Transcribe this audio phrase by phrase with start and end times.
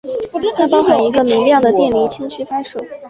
[0.57, 2.79] 它包含一个明亮的电离氢区发射。